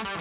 [0.00, 0.12] Zdravíme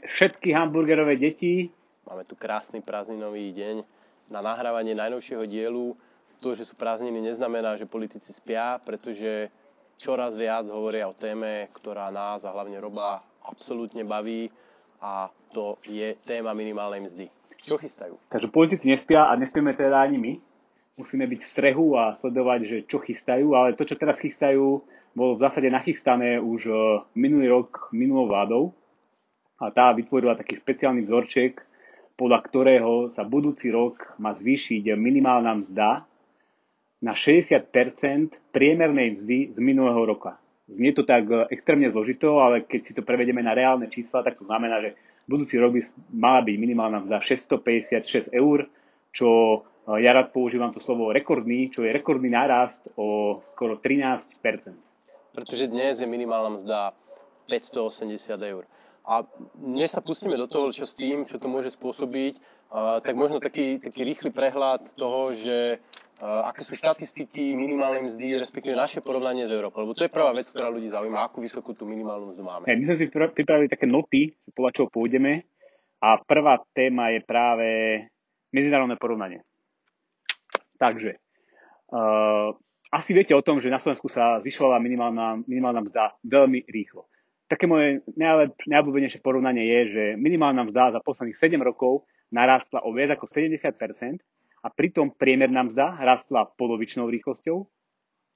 [0.00, 1.68] všetky hamburgerové deti.
[2.08, 3.84] Máme tu krásny prázdninový deň
[4.32, 5.92] na nahrávanie najnovšieho dielu.
[6.40, 9.52] To, že sú prázdniny, neznamená, že politici spia, pretože
[10.00, 14.48] čoraz viac hovoria o téme, ktorá nás a hlavne roba absolútne baví
[15.04, 17.37] a to je téma minimálnej mzdy.
[17.68, 18.14] Čo chystajú?
[18.32, 20.32] Takže politici nespia a nespieme teda ani my.
[20.98, 24.82] Musíme byť v strehu a sledovať, že čo chystajú, ale to, čo teraz chystajú,
[25.14, 26.76] bolo v zásade nachystané už eh,
[27.14, 28.62] minulý rok minulou vládou
[29.58, 31.62] a tá vytvorila taký špeciálny vzorček,
[32.18, 36.06] podľa ktorého sa budúci rok má zvýšiť minimálna mzda
[36.98, 37.70] na 60%
[38.50, 40.38] priemernej mzdy z minulého roka.
[40.66, 44.44] Znie to tak extrémne zložito, ale keď si to prevedeme na reálne čísla, tak to
[44.44, 44.98] znamená, že
[45.28, 48.66] budúci rok by mala byť minimálna mzda 656 eur,
[49.12, 49.28] čo
[49.60, 54.40] eh, ja rád používam to slovo rekordný, čo je rekordný nárast o skoro 13%
[55.36, 56.96] Pretože dnes je minimálna mzda
[57.46, 58.64] 580 eur.
[59.08, 59.24] A
[59.56, 62.36] než sa pustíme do toho, čo s tým, čo to môže spôsobiť,
[63.00, 65.80] tak možno taký, taký rýchly prehľad toho, že
[66.18, 69.86] aké sú štatistiky minimálnej mzdy, respektíve naše porovnanie s Európou.
[69.86, 72.64] Lebo to je prvá vec, ktorá ľudí zaujíma, akú vysokú tú minimálnu mzdu máme.
[72.66, 75.46] Hey, my sme si pripravili také noty, podľa čoho pôjdeme.
[75.98, 77.68] A prvá téma je práve
[78.54, 79.42] medzinárodné porovnanie.
[80.78, 81.18] Takže,
[81.90, 82.54] uh,
[82.90, 87.10] asi viete o tom, že na Slovensku sa zvyšovala minimálna, minimálna mzda veľmi rýchlo
[87.48, 88.04] také moje
[88.68, 94.20] najobľúbenejšie porovnanie je, že minimálna mzda za posledných 7 rokov narastla o viac ako 70%
[94.68, 97.64] a pritom priemerná mzda rastla polovičnou rýchlosťou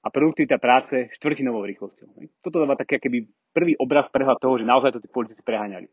[0.01, 2.09] a produktivita práce štvrtinovou rýchlosťou.
[2.41, 5.85] Toto dáva taký keby prvý obraz prehľad toho, že naozaj to tí politici preháňali.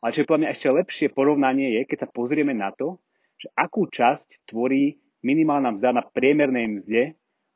[0.00, 3.02] Ale čo je podľa mňa ešte lepšie porovnanie je, keď sa pozrieme na to,
[3.34, 7.02] že akú časť tvorí minimálna mzda na priemernej mzde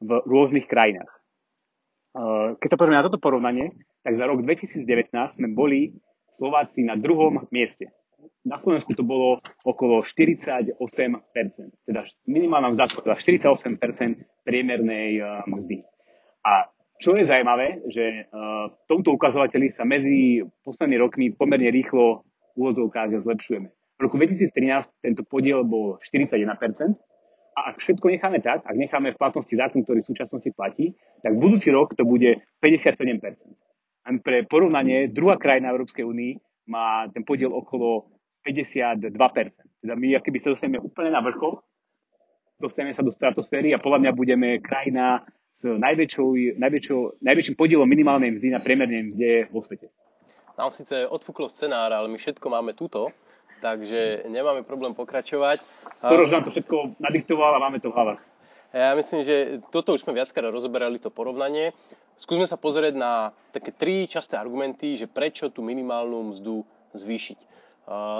[0.02, 1.08] v rôznych krajinách.
[2.58, 4.84] Keď sa pozrieme na toto porovnanie, tak za rok 2019
[5.38, 5.94] sme boli
[6.34, 7.94] Slováci na druhom mieste.
[8.44, 10.76] Na Slovensku to bolo okolo 48%,
[11.88, 15.80] teda minimálna mzda, teda 48% priemernej uh, mzdy.
[16.44, 16.68] A
[17.00, 22.20] čo je zaujímavé, že uh, v tomto ukazovateli sa medzi poslednými rokmi pomerne rýchlo
[22.52, 23.68] v úvodzovkách zlepšujeme.
[23.72, 24.52] V roku 2013
[25.00, 26.44] tento podiel bol 41%,
[27.54, 31.38] a ak všetko necháme tak, ak necháme v platnosti zákon, ktorý v súčasnosti platí, tak
[31.38, 32.98] budúci rok to bude 57%.
[34.04, 36.32] A pre porovnanie, druhá krajina Európskej únii
[36.68, 38.13] má ten podiel okolo
[38.44, 39.16] 52%.
[39.80, 41.60] Teda my, keby sa dostaneme úplne na vrchol,
[42.60, 45.24] dostaneme sa do stratosféry a podľa mňa budeme krajina
[45.60, 49.88] s najväčšou, najväčšou, najväčším podielom minimálnej mzdy na priemernej mzde vo svete.
[50.54, 53.10] Nám síce odfúklo scenár, ale my všetko máme tuto,
[53.58, 55.64] takže nemáme problém pokračovať.
[56.04, 58.20] Soros nám to všetko nadiktoval a máme to v hlavách.
[58.74, 61.70] Ja myslím, že toto už sme viackrát rozoberali, to porovnanie.
[62.18, 67.53] Skúsme sa pozrieť na také tri časté argumenty, že prečo tú minimálnu mzdu zvýšiť.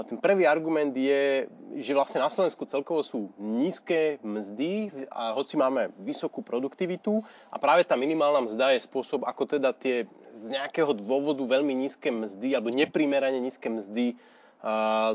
[0.05, 1.49] Ten prvý argument je,
[1.81, 7.89] že vlastne na Slovensku celkovo sú nízke mzdy a hoci máme vysokú produktivitu a práve
[7.89, 12.69] tá minimálna mzda je spôsob, ako teda tie z nejakého dôvodu veľmi nízke mzdy alebo
[12.69, 14.21] neprimerane nízke mzdy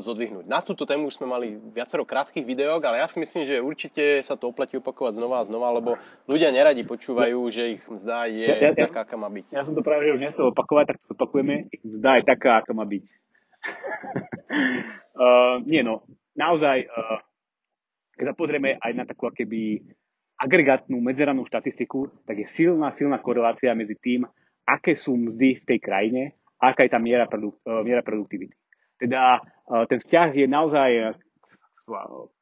[0.02, 0.46] zodvihnúť.
[0.46, 4.22] Na túto tému už sme mali viacero krátkých videók, ale ja si myslím, že určite
[4.22, 5.90] sa to oplatí opakovať znova a znova, lebo
[6.30, 9.50] ľudia neradi počúvajú, že ich mzda je ja, ja, taká, aká má byť.
[9.50, 11.66] Ja som to práve že už nechcel opakovať, tak to opakujeme.
[11.74, 13.29] Ich mzda je taká, aká má byť.
[15.16, 16.06] Uh, nie no,
[16.36, 17.18] naozaj, uh,
[18.16, 19.80] keď sa pozrieme aj na takú keby
[20.40, 24.24] agregátnu medzerannú štatistiku, tak je silná, silná korelácia medzi tým,
[24.64, 26.22] aké sú mzdy v tej krajine
[26.56, 28.56] a aká je tá miera, produk- uh, miera produktivity.
[29.00, 31.16] Teda e, ten vzťah je naozaj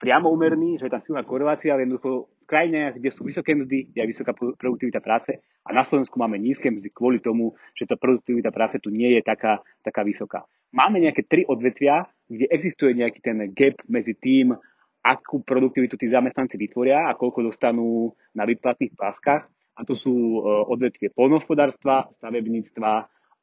[0.02, 4.02] priamo umerný, že je tam silná korelácia, ale jednoducho krajinách, kde sú vysoké mzdy, je
[4.08, 8.80] vysoká produktivita práce a na Slovensku máme nízke mzdy kvôli tomu, že tá produktivita práce
[8.80, 10.48] tu nie je taká, taká vysoká.
[10.72, 14.56] Máme nejaké tri odvetvia, kde existuje nejaký ten gap medzi tým,
[15.04, 19.48] akú produktivitu tí zamestnanci vytvoria a koľko dostanú na výplatných páskach.
[19.78, 22.92] A to sú e, odvetvie polnohospodárstva, stavebníctva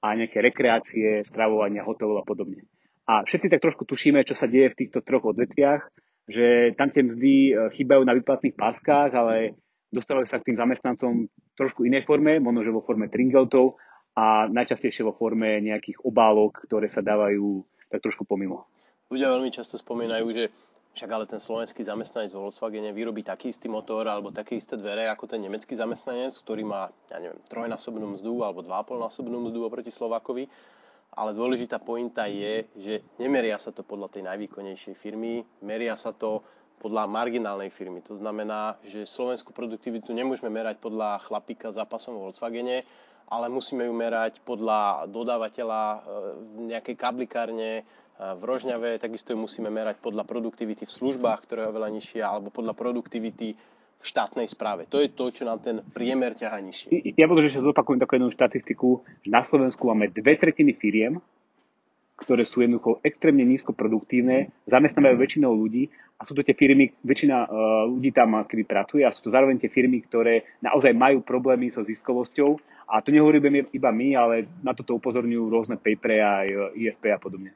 [0.04, 2.68] a nejaké rekreácie, stravovania, hotelov a podobne.
[3.08, 5.88] A všetci tak trošku tušíme, čo sa deje v týchto troch odvetviach,
[6.26, 9.58] že tam tie mzdy e, chýbajú na výplatných páskach, ale
[9.94, 13.78] dostávajú sa k tým zamestnancom v trošku inej forme, možno že vo forme tringeltov
[14.18, 18.66] a najčastejšie vo forme nejakých obálok, ktoré sa dávajú tak trošku pomimo.
[19.14, 20.44] Ľudia veľmi často spomínajú, že
[20.96, 25.12] však ale ten slovenský zamestnanec v Volkswagene vyrobí taký istý motor alebo také isté dvere
[25.12, 30.48] ako ten nemecký zamestnanec, ktorý má, ja neviem, trojnásobnú mzdu alebo dvápolnásobnú mzdu oproti Slovákovi
[31.16, 36.44] ale dôležitá pointa je, že nemeria sa to podľa tej najvýkonnejšej firmy, meria sa to
[36.84, 38.04] podľa marginálnej firmy.
[38.04, 42.84] To znamená, že slovenskú produktivitu nemôžeme merať podľa chlapíka zápasom vo Volkswagene,
[43.26, 45.98] ale musíme ju merať podľa dodávateľa e,
[46.36, 47.84] v nejakej kablikárne e,
[48.20, 52.54] v Rožňave, takisto ju musíme merať podľa produktivity v službách, ktorá je oveľa nižšia, alebo
[52.54, 53.75] podľa produktivity v
[54.06, 54.86] štátnej správe.
[54.94, 57.18] To je to, čo nám ten priemer ťaha nižšie.
[57.18, 61.18] Ja možno, že sa zopakujem takú jednu štatistiku, že na Slovensku máme dve tretiny firiem,
[62.16, 67.38] ktoré sú jednoducho extrémne nízko produktívne, zamestnávajú väčšinou ľudí a sú to tie firmy, väčšina
[67.44, 67.50] uh,
[67.92, 71.84] ľudí tam kedy pracuje a sú to zároveň tie firmy, ktoré naozaj majú problémy so
[71.84, 72.56] ziskovosťou
[72.88, 76.48] a to nehovoríme iba my, ale na toto upozorňujú rôzne papery aj
[76.80, 77.52] IFP a podobne.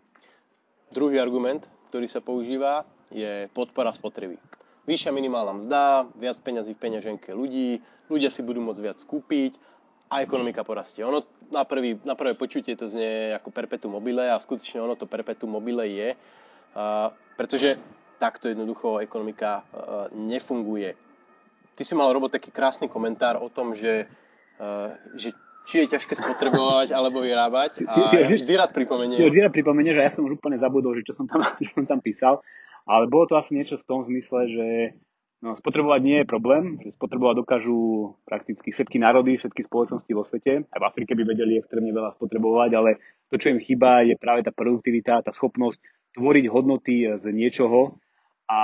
[0.91, 4.35] Druhý argument, ktorý sa používa, je podpora spotreby.
[4.89, 7.77] Vyššia minimálna mzda, viac peňazí v peňaženke ľudí,
[8.09, 9.53] ľudia si budú môcť viac kúpiť
[10.09, 11.05] a ekonomika porastie.
[11.05, 11.21] Ono
[11.53, 15.53] na, prvý, na prvé počutie to znie ako perpetuum mobile a skutočne ono to perpetuum
[15.53, 17.77] mobile je, uh, pretože
[18.17, 20.97] takto jednoducho ekonomika uh, nefunguje.
[21.77, 24.09] Ty si mal robiť taký krásny komentár o tom, že,
[24.57, 25.37] uh, že
[25.69, 27.85] či je ťažké spotrebovať alebo vyrábať.
[27.85, 29.21] A ty, ty, ja vždy rád pripomeniem.
[29.21, 31.71] Ty vždy rád pripomeniem, že ja som už úplne zabudol, že čo som tam, čo
[31.77, 32.41] som tam písal.
[32.89, 34.67] Ale bolo to asi niečo v tom zmysle, že
[35.39, 37.79] No, spotrebovať nie je problém, že spotrebovať dokážu
[38.27, 40.67] prakticky všetky národy, všetky spoločnosti vo svete.
[40.67, 42.99] Aj v Afrike by vedeli extrémne veľa spotrebovať, ale
[43.31, 45.79] to, čo im chýba, je práve tá produktivita, tá schopnosť
[46.19, 47.95] tvoriť hodnoty z niečoho
[48.51, 48.61] a,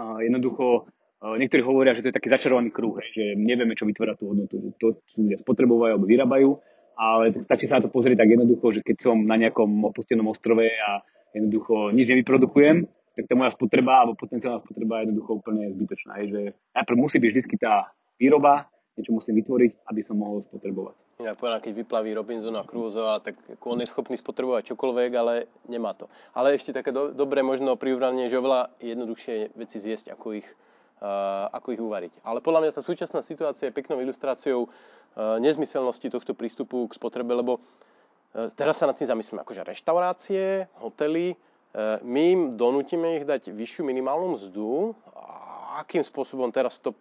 [0.00, 0.88] a jednoducho
[1.20, 4.72] e, niektorí hovoria, že to je taký začarovaný kruh, že nevieme, čo vytvára tú hodnotu.
[4.80, 6.50] To ľudia spotrebovajú alebo vyrábajú,
[6.96, 10.64] ale stačí sa na to pozrieť tak jednoducho, že keď som na nejakom opustenom ostrove
[10.64, 11.04] a
[11.34, 16.12] jednoducho nič nevyprodukujem, tak tá moja spotreba alebo potenciálna spotreba je jednoducho úplne zbytočná.
[16.24, 16.42] Je, že
[16.76, 20.96] najprv musí byť vždy tá výroba, niečo musím vytvoriť, aby som mohol spotrebovať.
[21.22, 25.94] Ja povedal, keď vyplaví Robinson a Crusoe, tak on je schopný spotrebovať čokoľvek, ale nemá
[25.94, 26.10] to.
[26.34, 30.48] Ale ešte také do, dobré možno priúranie, že oveľa jednoduchšie veci zjesť, ako ich,
[30.98, 32.12] uh, ako ich uvariť.
[32.26, 37.30] Ale podľa mňa tá súčasná situácia je peknou ilustráciou uh, nezmyselnosti tohto prístupu k spotrebe,
[37.38, 37.62] lebo
[38.56, 41.36] teraz sa nad tým zamyslím, akože reštaurácie, hotely,
[41.72, 44.92] E, my im donútime ich dať vyššiu minimálnu mzdu.
[45.16, 46.92] A akým spôsobom teraz to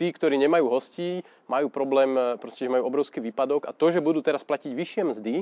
[0.00, 4.00] tí, ktorí nemajú hostí, majú problém, e, proste, že majú obrovský výpadok a to, že
[4.00, 5.34] budú teraz platiť vyššie mzdy,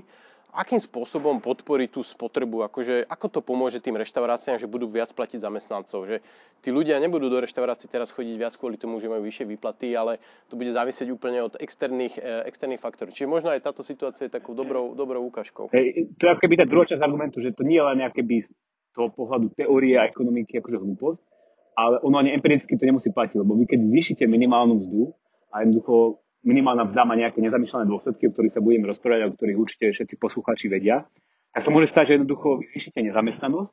[0.53, 5.41] akým spôsobom podporí tú spotrebu, akože, ako to pomôže tým reštauráciám, že budú viac platiť
[5.41, 6.21] zamestnancov, že
[6.61, 10.21] tí ľudia nebudú do reštaurácií teraz chodiť viac kvôli tomu, že majú vyššie výplaty, ale
[10.53, 13.17] to bude závisieť úplne od externých, e, externých faktorov.
[13.17, 15.73] Čiže možno aj táto situácia je takou dobrou, dobrou ukážkou.
[15.73, 18.45] Hej, to je keby tá druhá časť argumentu, že to nie je len nejaké by
[18.93, 21.21] toho pohľadu teórie a ekonomiky akože hlúposť,
[21.81, 25.17] ale ono ani empiricky to nemusí platiť, lebo vy keď zvýšite minimálnu mzdu
[25.49, 29.35] a jednoducho minimálna mzda má nejaké nezamýšľané dôsledky, o ktorých sa budeme rozprávať a o
[29.35, 31.07] ktorých určite všetci poslucháči vedia,
[31.53, 33.73] tak sa môže stať, že jednoducho zvýšite nezamestnanosť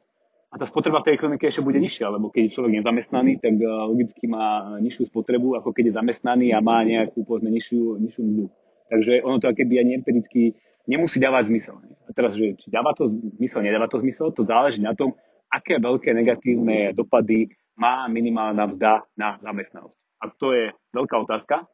[0.49, 3.53] a tá spotreba v tej ekonomike ešte bude nižšia, lebo keď je človek nezamestnaný, tak
[3.53, 8.21] eh, logicky má nižšiu spotrebu, ako keď je zamestnaný a má nejakú povedzme nižšiu, nižšiu
[8.25, 8.45] mzdu.
[8.89, 10.57] Takže ono to keby ani empiricky
[10.89, 11.77] nemusí dávať zmysel.
[11.77, 13.05] A teraz, že či dáva to
[13.37, 15.13] zmysel, nedáva to zmysel, to záleží na tom,
[15.53, 19.97] aké veľké negatívne dopady má minimálna mzda na zamestnanosť.
[20.19, 21.69] A to je veľká otázka.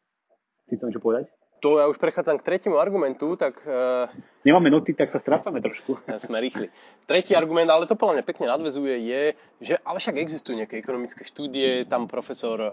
[0.65, 1.29] Si chcem čo povedať?
[1.63, 3.57] To ja už prechádzam k tretiemu argumentu, tak...
[3.65, 4.05] Uh,
[4.45, 5.97] Nemáme noty, tak sa strácame trošku.
[6.21, 6.69] Sme rýchli.
[7.09, 9.21] Tretí argument, ale to podľa mňa pekne nadvezuje, je,
[9.63, 12.71] že ale však existujú nejaké ekonomické štúdie, tam profesor uh,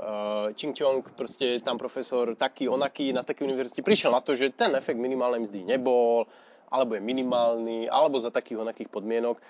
[0.59, 4.75] Ching Chong, proste tam profesor taký, onaký na takej univerzite prišiel na to, že ten
[4.77, 6.29] efekt minimálnej mzdy nebol,
[6.69, 9.41] alebo je minimálny, alebo za takých onakých podmienok.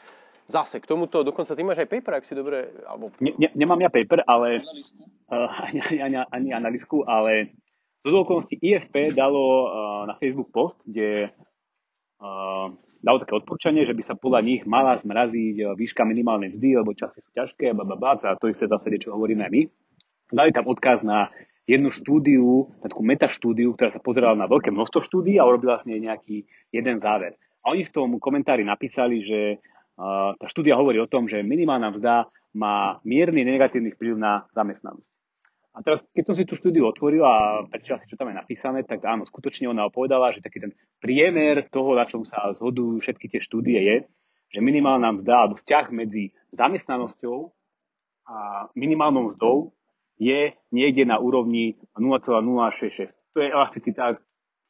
[0.47, 2.79] Zase k tomuto, dokonca ty máš aj paper, ak si dobre...
[2.85, 3.09] Alebo...
[3.19, 4.61] Ne, ne, nemám ja paper, ale...
[5.27, 7.59] Uh, ani, ani, ani analýzku, ale
[8.03, 9.67] z okolností IFP dalo uh,
[10.11, 11.31] na Facebook post, kde
[12.19, 12.67] uh,
[12.99, 16.99] dalo také odporúčanie, že by sa podľa nich mala zmraziť uh, výška minimálnej mzdy, lebo
[16.99, 19.63] časy sú ťažké, bababá, a to isté zase, čo hovoríme aj my.
[20.35, 21.31] Dali tam odkaz na
[21.63, 26.03] jednu štúdiu, na takú metaštúdiu, ktorá sa pozerala na veľké množstvo štúdií a urobila nej
[26.03, 26.43] nejaký
[26.75, 27.39] jeden záver.
[27.63, 29.41] A oni v tom komentári napísali, že
[29.95, 32.27] uh, tá štúdia hovorí o tom, že minimálna mzda
[32.59, 35.07] má mierny negatívny vplyv na zamestnanosť.
[35.73, 38.85] A teraz, keď som si tú štúdiu otvoril a prečítal si, čo tam je napísané,
[38.85, 43.33] tak áno, skutočne ona opovedala, že taký ten priemer toho, na čom sa zhodujú všetky
[43.33, 43.97] tie štúdie je,
[44.53, 47.49] že minimálna mzda alebo vzťah medzi zamestnanosťou
[48.29, 49.73] a minimálnou mzdou
[50.21, 53.17] je niekde na úrovni 0,066.
[53.33, 54.21] To je elasticita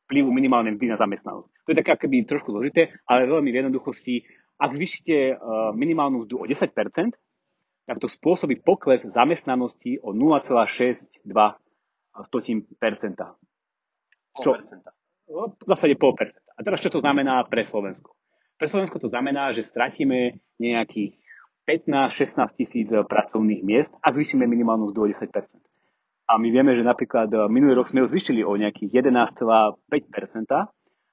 [0.06, 1.48] vplyvu minimálnej mzdy na zamestnanosť.
[1.66, 4.22] To je také akoby trošku zložité, ale veľmi v jednoduchosti.
[4.62, 5.42] Ak zvýšite
[5.74, 6.70] minimálnu mzdu o 10%,
[7.86, 11.58] tak to spôsobí pokles zamestnanosti o 0,62%.
[14.38, 14.50] Čo?
[15.32, 16.52] V zásade pol percenta.
[16.56, 18.14] A teraz čo to znamená pre Slovensko?
[18.60, 21.18] Pre Slovensko to znamená, že stratíme nejakých
[21.66, 25.30] 15-16 tisíc pracovných miest, ak zvýšime minimálnu mzdu o 10
[26.26, 29.78] A my vieme, že napríklad eh, minulý rok sme ju zvýšili o nejakých 11,5%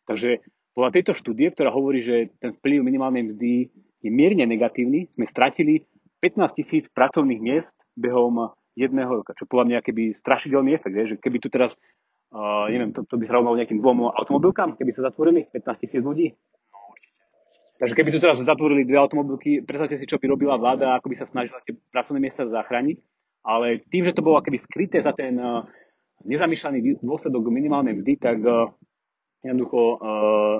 [0.09, 0.41] Takže
[0.73, 3.69] podľa tejto štúdie, ktorá hovorí, že ten vplyv minimálnej mzdy
[4.01, 5.85] je mierne negatívny, sme stratili
[6.19, 11.19] 15 tisíc pracovných miest behom jedného roka, čo podľa mňa keby strašidelný efekt, je, že
[11.19, 11.75] keby tu teraz,
[12.31, 15.99] uh, neviem, to, to by sa rovnalo nejakým dvom automobilkám, keby sa zatvorili 15 tisíc
[16.03, 16.35] ľudí,
[17.79, 21.15] Takže keby tu teraz zatvorili dve automobilky, predstavte si, čo by robila vláda, ako by
[21.15, 22.99] sa snažila tie pracovné miesta zachrániť.
[23.39, 25.63] Ale tým, že to bolo akoby skryté za ten uh,
[26.27, 28.67] nezamýšľaný dôsledok minimálnej mzdy, tak uh,
[29.39, 30.59] jednoducho uh,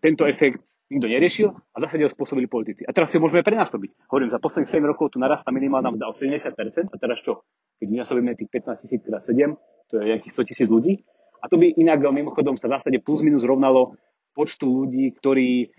[0.00, 2.86] tento efekt nikto neriešil a zase ho spôsobili politici.
[2.86, 4.06] A teraz si ho môžeme prenásobiť.
[4.06, 7.42] Hovorím, za posledných 7 rokov tu narastá minimálna mzda o 70%, a teraz čo?
[7.82, 9.58] Keď vynásobíme tých 15 tisíc krát 7,
[9.90, 11.02] to je nejakých 100 tisíc ľudí.
[11.42, 13.98] A to by inak mimochodom sa v zásade plus minus rovnalo
[14.32, 15.74] počtu ľudí, ktorí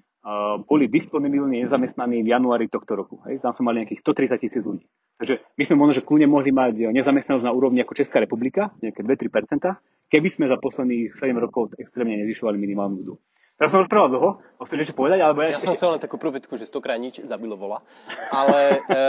[0.66, 3.22] boli disponibilní nezamestnaní v januári tohto roku.
[3.30, 3.46] Hej?
[3.46, 4.86] Tam sme mali nejakých 130 tisíc ľudí.
[5.22, 9.06] Takže my sme možno, že kľudne mohli mať nezamestnanosť na úrovni ako Česká republika, nejaké
[9.06, 9.78] 2-3%,
[10.10, 13.14] keby sme za posledných 7 rokov extrémne nezvyšovali minimálnu mzdu.
[13.56, 14.30] Teraz som rozprával dlho,
[14.68, 15.24] chceš niečo povedať?
[15.24, 15.72] Alebo ja, ja ešte...
[15.72, 17.80] som chcel len takú prúvetku, že stokrát nič zabilo vola.
[18.28, 19.00] Ale e,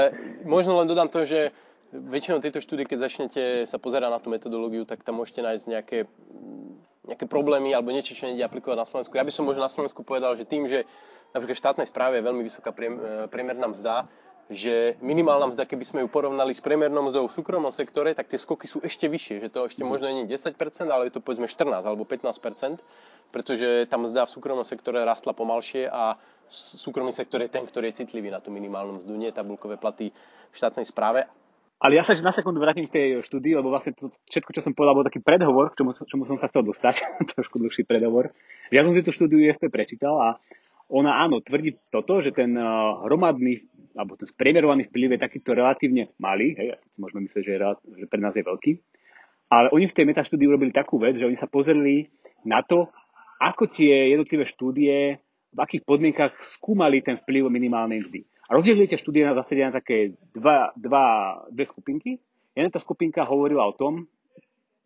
[0.47, 1.51] možno len dodám to, že
[1.91, 5.99] väčšinou tejto štúdie, keď začnete sa pozerať na tú metodológiu, tak tam môžete nájsť nejaké
[7.07, 9.15] nejaké problémy alebo niečo, čo nejde aplikovať na Slovensku.
[9.15, 10.83] Ja by som možno na Slovensku povedal, že tým, že
[11.31, 14.11] napríklad v štátnej správe je veľmi vysoká e, priemerná mzda,
[14.47, 18.39] že minimálna mzda, keby sme ju porovnali s priemernou mzdou v súkromnom sektore, tak tie
[18.39, 19.89] skoky sú ešte vyššie, že to ešte mhm.
[19.91, 20.55] možno nie 10%,
[20.87, 22.79] ale je to povedzme 14 alebo 15%,
[23.35, 26.15] pretože tá mzda v súkromnom sektore rastla pomalšie a
[26.51, 30.15] súkromný sektor je ten, ktorý je citlivý na tú minimálnu mzdu, nie tabulkové platy
[30.51, 31.27] v štátnej správe.
[31.77, 34.73] Ale ja sa na sekundu vrátim k tej štúdii, lebo vlastne to, všetko, čo som
[34.73, 37.05] povedal, bol taký predhovor, k čomu, čomu som sa chcel dostať,
[37.37, 38.33] trošku dlhší predhovor.
[38.73, 40.29] Ja som si tú štúdiu EFP prečítal a
[40.89, 46.13] ona áno, tvrdí toto, že ten uh, hromadný, alebo ten spriemerovaný vplyv je takýto relatívne
[46.21, 47.61] malý, hej, môžeme myslieť, že, je,
[48.05, 48.73] že pre nás je veľký,
[49.49, 52.13] ale oni v tej metaštúdii urobili takú vec, že oni sa pozreli
[52.45, 52.93] na to,
[53.41, 55.21] ako tie jednotlivé štúdie,
[55.57, 58.21] v akých podmienkach skúmali ten vplyv minimálnej mzdy.
[58.47, 61.05] A rozdielili tie štúdie na zásade na také dva, dva,
[61.51, 62.21] dve skupinky.
[62.53, 64.07] Jedna tá skupinka hovorila o tom,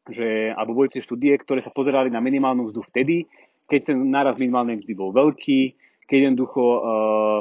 [0.08, 3.28] že, alebo boli tie štúdie, ktoré sa pozerali na minimálnu mzdu vtedy,
[3.68, 5.76] keď ten náraz minimálnej mzdy bol veľký,
[6.08, 7.38] keď jednoducho uh,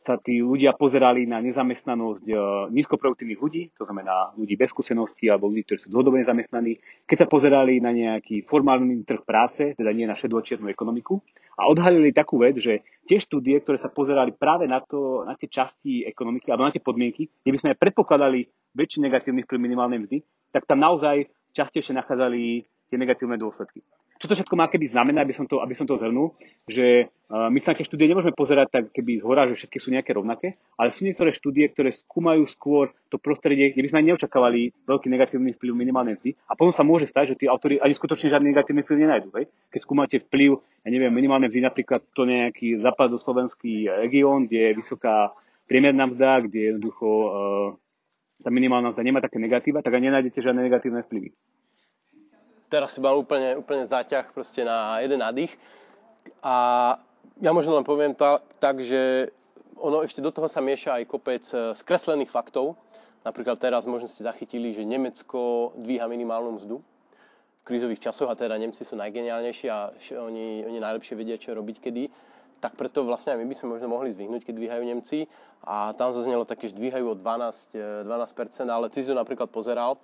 [0.00, 2.38] sa tí ľudia pozerali na nezamestnanosť uh,
[2.72, 7.28] nízkoproduktívnych ľudí, to znamená ľudí bez skúsenosti alebo ľudí, ktorí sú dlhodobo nezamestnaní, keď sa
[7.28, 11.20] pozerali na nejaký formálny trh práce, teda nie na šedvočiernu ekonomiku
[11.60, 15.52] a odhalili takú vec, že tie štúdie, ktoré sa pozerali práve na, to, na tie
[15.52, 18.40] časti ekonomiky alebo na tie podmienky, kde by sme aj predpokladali
[18.72, 23.84] väčší negatívny vplyv minimálnej mzdy, tak tam naozaj častejšie nachádzali tie negatívne dôsledky
[24.20, 26.36] čo to všetko má keby znamená, aby som to, aby som to zhrnul,
[26.68, 29.80] že uh, my sa na tie štúdie nemôžeme pozerať tak keby z hora, že všetky
[29.80, 33.98] sú nejaké rovnaké, ale sú niektoré štúdie, ktoré skúmajú skôr to prostredie, kde by sme
[34.04, 37.80] ani neočakávali veľký negatívny vplyv minimálnej mzdy a potom sa môže stať, že tí autori
[37.80, 39.28] ani skutočne žiadny negatívny vplyv nenajdu.
[39.40, 39.48] Hej?
[39.72, 45.32] Keď skúmate vplyv, ja neviem, minimálnej mzdy, napríklad to nejaký západoslovenský región, kde je vysoká
[45.64, 47.32] priemerná mzda, kde jednoducho uh,
[48.44, 51.32] tá minimálna mzda nemá také negatíva, tak ani nenájdete žiadne negatívne vplyvy
[52.70, 55.58] teraz si mal úplne, úplne záťah proste na jeden nádych.
[56.40, 56.96] A
[57.42, 59.34] ja možno len poviem to, tak, že
[59.80, 62.78] ono ešte do toho sa mieša aj kopec e, skreslených faktov.
[63.26, 66.80] Napríklad teraz možno ste zachytili, že Nemecko dvíha minimálnu mzdu
[67.60, 71.76] v krízových časoch a teda Nemci sú najgeniálnejší a oni, oni najlepšie vedia, čo robiť
[71.80, 72.04] kedy.
[72.60, 75.18] Tak preto vlastne aj my by sme možno mohli zdvihnúť, keď dvíhajú Nemci.
[75.64, 79.48] A tam zaznelo také, že dvíhajú o 12, 12%, e, ale ty si to napríklad
[79.48, 79.96] pozeral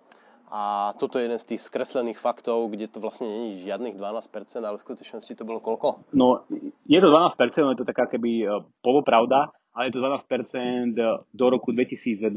[0.47, 4.79] a toto je jeden z tých skreslených faktov, kde to vlastne je žiadnych 12%, ale
[4.79, 6.07] v skutočnosti to bolo koľko?
[6.15, 6.47] No,
[6.87, 10.95] je to 12%, je to taká keby e, polopravda, ale je to 12%
[11.35, 12.31] do roku 2022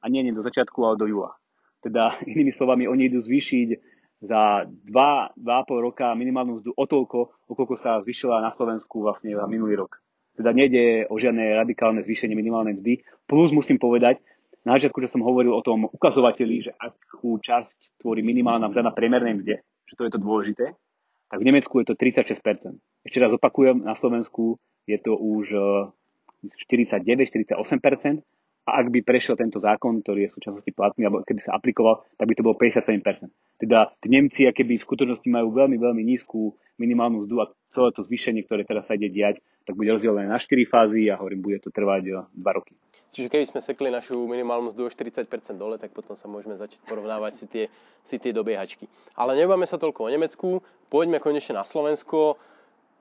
[0.00, 1.36] a nie, nie do začiatku, ale do júla.
[1.84, 3.68] Teda inými slovami, oni idú zvýšiť
[4.24, 9.44] za 2-2,5 roka minimálnu mzdu o toľko, o koľko sa zvyšila na Slovensku vlastne za
[9.44, 10.00] minulý rok.
[10.36, 13.04] Teda nejde o žiadne radikálne zvýšenie minimálnej mzdy.
[13.28, 14.24] Plus musím povedať,
[14.64, 18.92] na začiatku, že som hovoril o tom ukazovateli, že akú časť tvorí minimálna mzda na
[18.92, 19.56] priemernej mzde,
[19.88, 20.76] že to je to dôležité,
[21.30, 22.76] tak v Nemecku je to 36%.
[23.06, 25.54] Ešte raz opakujem, na Slovensku je to už
[26.44, 28.20] 49-48% eh,
[28.68, 32.04] a ak by prešiel tento zákon, ktorý je v súčasnosti platný, alebo keby sa aplikoval,
[32.20, 33.32] tak by to bolo 57%.
[33.56, 38.04] Teda tí Nemci, keby v skutočnosti majú veľmi, veľmi nízku minimálnu mzdu a celé to
[38.04, 41.58] zvýšenie, ktoré teraz sa ide diať, tak bude rozdelené na 4 fázy a hovorím, bude
[41.62, 42.74] to trvať 2 eh, roky.
[43.10, 45.26] Čiže keby sme sekli našu minimálnu mzdu o 40%
[45.58, 47.64] dole, tak potom sa môžeme začať porovnávať si tie,
[48.06, 48.86] si tie dobiehačky.
[49.18, 50.48] Ale nebáme sa toľko o Nemecku,
[50.86, 52.38] poďme konečne na Slovensko.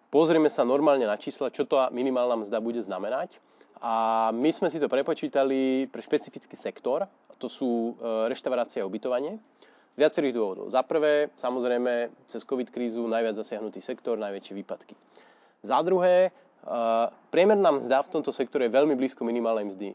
[0.10, 3.38] pozrieme sa normálne na čísla, čo to minimálna mzda bude znamenať.
[3.80, 7.08] A my sme si to prepočítali pre špecifický sektor,
[7.40, 9.40] to sú e, reštaurácie a ubytovanie.
[9.96, 10.68] Viacerých dôvodov.
[10.68, 14.94] Za prvé, samozrejme, cez COVID krízu najviac zasiahnutý sektor, najväčšie výpadky.
[15.64, 16.32] Za druhé,
[17.30, 19.88] Priemerná mzda v tomto sektore je veľmi blízko minimálnej mzdy.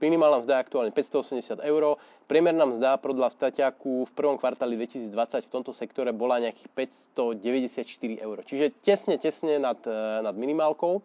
[0.00, 2.00] Minimálna mzda je aktuálne 580 eur.
[2.24, 8.36] Priemerná mzda podľa Staťaku v prvom kvartáli 2020 v tomto sektore bola nejakých 594 eur.
[8.46, 11.04] Čiže tesne, tesne nad, e, nad minimálkou.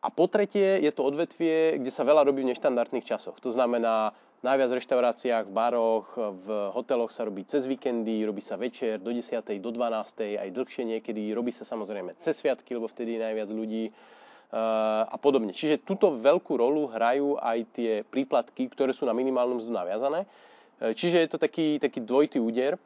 [0.00, 3.36] A po tretie je to odvetvie, kde sa veľa robí v neštandardných časoch.
[3.44, 8.56] To znamená, Najviac v reštauráciách, v baroch, v hoteloch sa robí cez víkendy, robí sa
[8.56, 9.36] večer do 10.
[9.60, 10.40] do 12.
[10.40, 11.36] aj dlhšie niekedy.
[11.36, 13.92] Robí sa samozrejme cez sviatky, lebo vtedy je najviac ľudí eh,
[15.04, 15.52] a podobne.
[15.52, 20.24] Čiže túto veľkú rolu hrajú aj tie príplatky, ktoré sú na minimálnu mzdu naviazané.
[20.24, 22.80] Eh, čiže je to taký, taký dvojitý úder.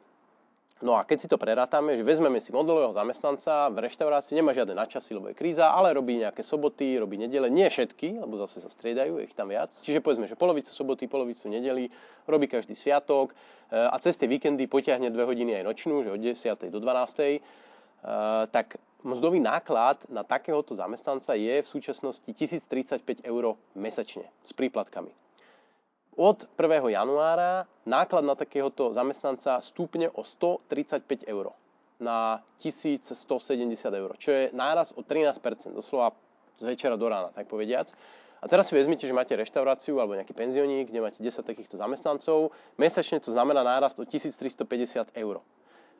[0.83, 4.75] No a keď si to prerátame, že vezmeme si modelového zamestnanca v reštaurácii, nemá žiadne
[4.75, 8.67] načasy, lebo je kríza, ale robí nejaké soboty, robí nedele, nie všetky, lebo zase sa
[8.67, 9.71] striedajú, je ich tam viac.
[9.71, 11.87] Čiže povedzme, že polovicu soboty, polovicu nedeli,
[12.27, 13.35] robí každý sviatok e,
[13.71, 16.67] a cez tie víkendy potiahne dve hodiny aj nočnú, že od 10.
[16.67, 17.23] do 12.
[17.23, 17.39] E,
[18.51, 18.75] tak
[19.07, 25.24] mzdový náklad na takéhoto zamestnanca je v súčasnosti 1035 eur mesačne s príplatkami
[26.15, 26.95] od 1.
[26.95, 31.51] januára náklad na takéhoto zamestnanca stúpne o 135 eur
[31.99, 33.15] na 1170
[33.91, 35.39] eur, čo je náraz o 13%,
[35.71, 36.11] doslova
[36.59, 37.91] z večera do rána, tak povediac.
[38.43, 42.51] A teraz si vezmite, že máte reštauráciu alebo nejaký penzioník, kde máte 10 takýchto zamestnancov,
[42.75, 45.39] mesačne to znamená nárast o 1350 eur.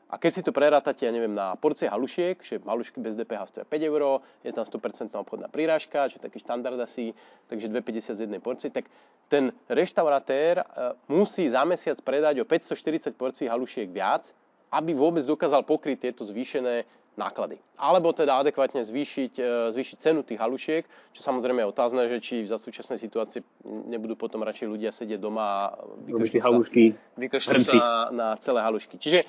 [0.06, 3.66] A keď si to prerátate, ja neviem, na porcie halušiek, že halušky bez DPH stoja
[3.66, 7.10] 5 eur, je tam 100% obchodná prírážka, čo je taký štandard asi,
[7.50, 8.86] takže 2,50 z jednej porcie, tak
[9.26, 10.64] ten reštaurátér e,
[11.10, 14.30] musí za mesiac predať o 540 porcií halušiek viac,
[14.70, 16.86] aby vôbec dokázal pokryť tieto zvýšené
[17.18, 17.58] náklady.
[17.74, 20.86] Alebo teda adekvátne zvýšiť, e, zvýšiť cenu tých halušiek,
[21.18, 23.42] čo samozrejme je otázne, že či za súčasnej situácii
[23.90, 25.82] nebudú potom radšej ľudia sedieť doma a
[27.18, 27.82] vykašľú sa, sa
[28.14, 29.02] na celé halušky.
[29.02, 29.26] Čiže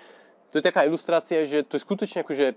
[0.51, 2.55] to je taká ilustrácia, že to je skutočne akože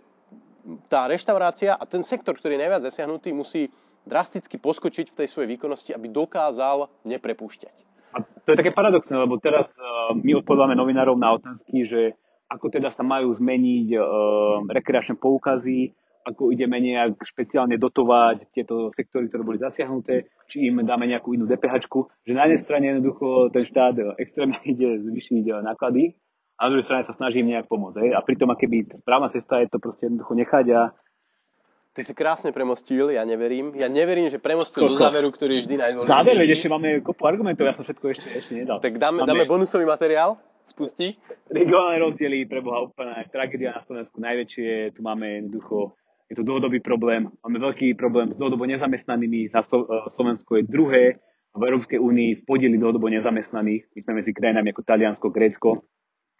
[0.87, 3.73] tá reštaurácia a ten sektor, ktorý je najviac zasiahnutý, musí
[4.07, 7.75] drasticky poskočiť v tej svojej výkonnosti, aby dokázal neprepúšťať.
[8.17, 12.01] A to je také paradoxné, lebo teraz uh, my odpovedáme novinárov na otázky, že
[12.51, 14.03] ako teda sa majú zmeniť uh,
[14.67, 15.95] rekreačné poukazy,
[16.27, 21.49] ako ideme nejak špeciálne dotovať tieto sektory, ktoré boli zasiahnuté, či im dáme nejakú inú
[21.49, 21.87] DPH,
[22.27, 26.19] že na jednej strane jednoducho ten štát extrémne ide zvyšiť náklady
[26.61, 28.05] a na druhej strane sa snažím nejak pomôcť.
[28.05, 28.11] Hej?
[28.13, 30.81] A pritom, keby správna cesta je to proste jednoducho nechať a
[31.91, 33.75] Ty si krásne premostil, ja neverím.
[33.75, 34.95] Ja neverím, že premostil Koko.
[34.95, 36.15] do záveru, ktorý je vždy najdôležitejší.
[36.23, 38.79] Záver, veď ešte máme kopu argumentov, ja som všetko ešte, ešte nedal.
[38.79, 39.27] Tak dáme, máme...
[39.27, 40.39] dáme bonusový materiál,
[40.71, 41.19] spustí.
[41.51, 45.99] Regionálne rozdiely, preboha úplná tragédia na Slovensku najväčšie, tu máme jednoducho,
[46.31, 49.67] je to dlhodobý problém, máme veľký problém s dlhodobo nezamestnanými, na
[50.15, 51.19] Slovensku je druhé
[51.51, 55.83] v Európskej únii v podieli dlhodobo nezamestnaných, my sme medzi krajinami ako Taliansko, Grécko,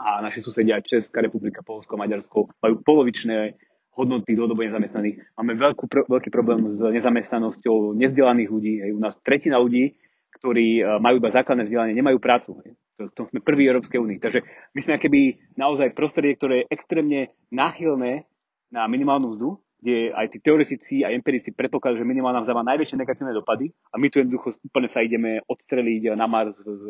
[0.01, 3.61] a naši susedia Česká republika, Polsko, Maďarsko majú polovičné
[3.93, 5.37] hodnoty dlhodobo nezamestnaných.
[5.37, 8.75] Máme veľkú, veľký problém s nezamestnanosťou nezdelaných ľudí.
[8.81, 8.91] Hej.
[8.97, 10.01] U nás tretina ľudí,
[10.41, 12.57] ktorí e, majú iba základné vzdelanie, nemajú prácu.
[12.65, 12.81] Hej.
[12.97, 14.19] To, to sme prvý Európskej únii.
[14.25, 14.41] Takže
[14.73, 15.21] my sme keby
[15.61, 18.25] naozaj prostredie, ktoré je extrémne náchylné
[18.73, 23.01] na minimálnu mzdu, kde aj tí teoretici a empirici predpokladajú, že minimálna mzda má najväčšie
[23.01, 26.85] negatívne dopady a my tu jednoducho úplne sa ideme odstreliť na Mars z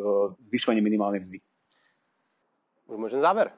[0.51, 1.39] zvyšovaním minimálnej mzdy.
[2.91, 3.55] Už môžem záver?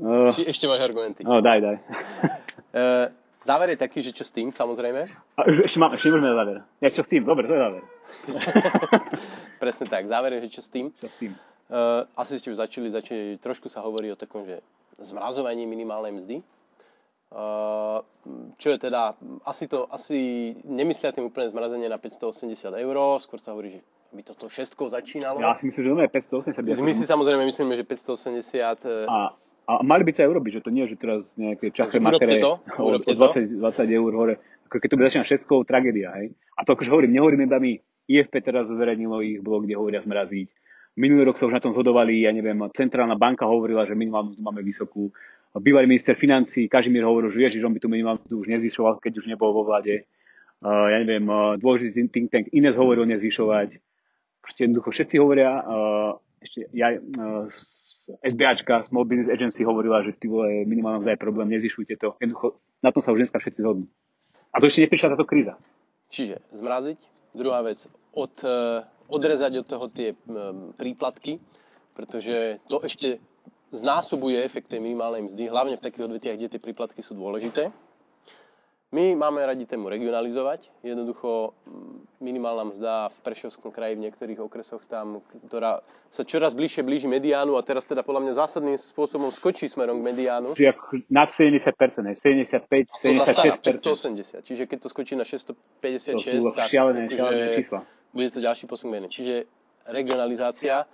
[0.00, 1.20] Uh, Či ešte máš argumenty?
[1.20, 1.76] No, daj, daj.
[1.76, 3.06] uh,
[3.48, 5.04] záver je taký, že čo s tým, samozrejme.
[5.36, 6.56] A, ešte, mám, ešte nemôžeme na záver.
[6.80, 7.22] Ja, čo s tým?
[7.28, 7.82] Dobre, to je záver.
[9.62, 10.08] Presne tak.
[10.08, 10.90] Záver je, že čo s tým.
[10.96, 11.32] Čo s tým?
[11.68, 14.64] Uh, asi ste už začali, začali, trošku sa hovorí o takom, že
[14.96, 16.36] zmrazovaní minimálnej mzdy.
[17.34, 18.00] Uh,
[18.56, 19.12] čo je teda,
[19.44, 22.48] asi to, asi nemyslia tým úplne zmrazenie na 580
[22.80, 23.80] eur, skôr sa hovorí, že
[24.14, 25.42] by toto šestkou začínalo.
[25.42, 26.12] Ja si myslím, že to je
[26.54, 26.80] 580.
[26.80, 28.86] My si samozrejme myslíme, že 580.
[28.86, 29.34] E, a,
[29.66, 32.38] a mali by to aj urobiť, že to nie je, že teraz nejaké čaché makere
[32.38, 34.34] to, o, o 20, 20 eur hore.
[34.70, 36.14] Ako keď to bude začínať šestkou, tragédia.
[36.16, 36.32] Hej?
[36.56, 37.72] A to akože hovorím, nehovorím iba my.
[38.04, 40.52] IFP teraz zverejnilo ich blog, kde hovoria zmraziť.
[40.94, 44.62] Minulý rok sa už na tom zhodovali, ja neviem, Centrálna banka hovorila, že minimálnu máme
[44.62, 45.10] vysokú.
[45.54, 49.26] Bývalý minister financí Kažimír hovoril, že ježiš, on by tu minimálnu už nezvyšoval, keď už
[49.30, 50.06] nebol vo vláde.
[50.62, 53.78] Uh, ja neviem, uh, dôležitý think tank Ines hovoril nezvyšovať
[54.44, 57.48] proste jednoducho všetci hovoria, uh, ešte ja, uh,
[58.20, 62.20] SBAčka, Small Business Agency hovorila, že ty vole, minimálne je problém, nezvyšujte to.
[62.20, 63.88] Jednoducho, na tom sa už dneska všetci zhodnú.
[64.52, 65.56] A to ešte neprišla táto kríza.
[66.12, 67.00] Čiže zmraziť,
[67.32, 70.12] druhá vec, od, uh, odrezať od toho tie
[70.76, 71.40] príplatky,
[71.96, 73.18] pretože to ešte
[73.74, 77.74] znásobuje efekt tej minimálnej mzdy, hlavne v takých odvetiach, kde tie príplatky sú dôležité.
[78.94, 80.70] My máme radi tému regionalizovať.
[80.86, 81.50] Jednoducho
[82.22, 85.18] minimálna mzda v Prešovskom kraji v niektorých okresoch tam,
[85.50, 85.82] ktorá
[86.14, 90.14] sa čoraz bližšie blíži mediánu a teraz teda podľa mňa zásadným spôsobom skočí smerom k
[90.14, 90.54] mediánu.
[90.54, 90.78] Čiže
[91.10, 91.74] nad 70%,
[92.22, 93.66] 75, 76%.
[93.66, 95.74] 580, čiže keď to skočí na 656,
[96.38, 97.80] to tak šialené, akože šialené čísla.
[98.14, 99.50] bude to ďalší posun Čiže
[99.90, 100.86] regionalizácia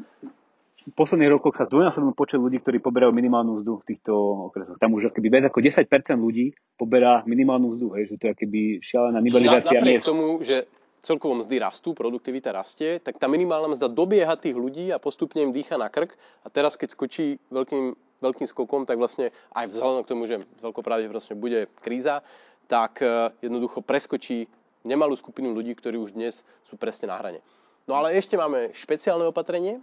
[0.80, 4.12] v posledných rokoch sa dvojnásobnil počet ľudí, ktorí poberajú minimálnu mzdu v týchto
[4.48, 4.80] okresoch.
[4.80, 5.84] Tam už akoby viac ako 10%
[6.16, 10.08] ľudí poberá minimálnu mzdu, hej, že to je akoby šialená nivelizácia Na, miest.
[10.08, 10.64] tomu, že
[11.04, 15.52] celkovo mzdy rastú, produktivita rastie, tak tá minimálna mzda dobieha tých ľudí a postupne im
[15.52, 16.16] dýcha na krk.
[16.44, 20.84] A teraz, keď skočí veľkým, veľkým skokom, tak vlastne aj vzhľadom k tomu, že veľkou
[20.84, 22.24] pravdepodobnosťou bude kríza,
[22.68, 24.44] tak e, jednoducho preskočí
[24.84, 27.40] nemalú skupinu ľudí, ktorí už dnes sú presne na hrane.
[27.88, 29.80] No ale ešte máme špeciálne opatrenie,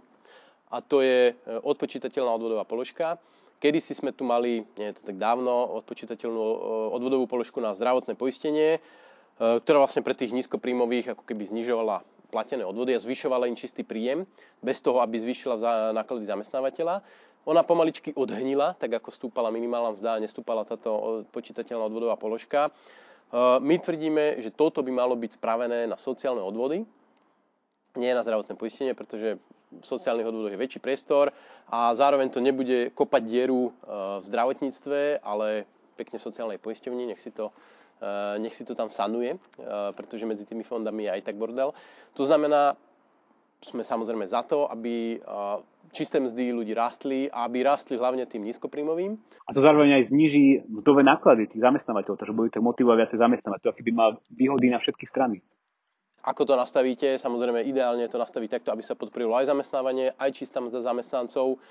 [0.68, 3.16] a to je e, odpočítateľná odvodová položka.
[3.58, 5.50] Kedy si sme tu mali, nie je to tak dávno,
[5.82, 6.56] odpočítateľnú e,
[6.92, 8.80] odvodovú položku na zdravotné poistenie, e,
[9.38, 14.28] ktorá vlastne pre tých nízkopríjmových ako keby znižovala platené odvody a zvyšovala im čistý príjem,
[14.60, 17.00] bez toho, aby zvýšila za náklady zamestnávateľa.
[17.48, 22.68] Ona pomaličky odhnila, tak ako stúpala minimálna mzda nestúpala táto počítateľná odvodová položka.
[23.64, 26.84] My tvrdíme, že toto by malo byť spravené na sociálne odvody,
[27.96, 29.40] nie na zdravotné poistenie, pretože
[29.84, 31.30] sociálnych odvodoch je väčší priestor
[31.68, 33.70] a zároveň to nebude kopať dieru e,
[34.20, 35.68] v zdravotníctve, ale
[36.00, 37.52] pekne sociálnej poisťovni, nech si to
[38.00, 39.38] e, nech si to tam sanuje, e,
[39.92, 41.76] pretože medzi tými fondami je aj tak bordel.
[42.16, 42.74] To znamená,
[43.58, 45.18] sme samozrejme za to, aby
[45.90, 49.18] čisté mzdy ľudí rástli a aby rástli hlavne tým nízkopríjmovým.
[49.18, 53.58] A to zároveň aj zniží mzdové náklady tých zamestnávateľov, takže budú to motivovať viacej zamestnávať.
[53.66, 55.42] To aký by mal výhody na všetky strany.
[56.26, 57.14] Ako to nastavíte?
[57.14, 61.62] Samozrejme, ideálne to nastaviť takto, aby sa podporilo aj zamestnávanie, aj čistá mzda zamestnancov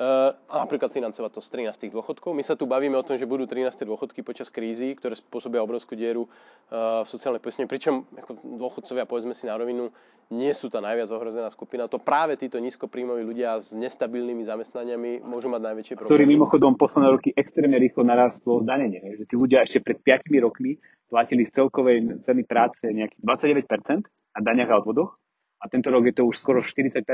[0.00, 2.32] a napríklad financovať to z 13 dôchodkov.
[2.32, 5.92] My sa tu bavíme o tom, že budú 13 dôchodky počas krízy, ktoré spôsobia obrovskú
[5.92, 9.92] dieru eh, v sociálnej poistení, pričom ako dôchodcovia, povedzme si na rovinu,
[10.32, 11.90] nie sú tá najviac ohrozená skupina.
[11.90, 16.16] To práve títo nízkopríjmoví ľudia s nestabilnými zamestnaniami môžu mať najväčšie problémy.
[16.16, 19.04] Ktorý mimochodom posledné roky extrémne rýchlo narastlo zdanenie.
[19.20, 23.20] Že tí ľudia ešte pred 5 rokmi platili z celkovej ceny práce nejakých
[23.68, 25.19] 29% a daniach a odvodoch
[25.60, 27.04] a tento rok je to už skoro 40%.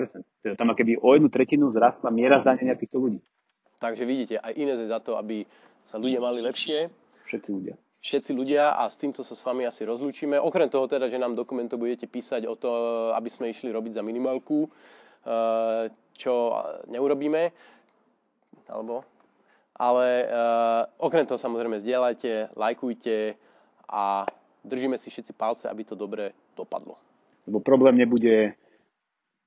[0.43, 3.21] Teda tam keby o jednu tretinu zrastla miera zdanenia týchto ľudí.
[3.83, 5.45] Takže vidíte, aj iné je za to, aby
[5.85, 6.89] sa ľudia mali lepšie.
[7.29, 7.75] Všetci ľudia.
[8.01, 10.39] Všetci ľudia a s týmto sa s vami asi rozlúčime.
[10.39, 12.71] Okrem toho teda, že nám dokumentov budete písať o to,
[13.13, 16.35] aby sme išli robiť za minimálku, eh, čo
[16.87, 17.51] neurobíme,
[18.71, 19.03] alebo
[19.77, 23.37] ale uh, okrem toho samozrejme zdieľajte, lajkujte,
[23.87, 24.27] a
[24.67, 26.99] držíme si všetci palce, aby to dobre dopadlo.
[27.47, 28.55] Lebo problém nebude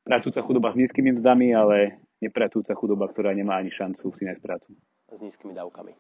[0.04, 4.72] pracujúca chudoba s nízkymi mzdami, ale nepracujúca chudoba, ktorá nemá ani šancu si nájsť prácu.
[5.12, 5.94] S nízkymi dávkami.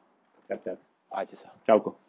[0.49, 0.77] Tak, tak.
[1.11, 1.53] Majte sa.
[1.67, 2.08] Čauko.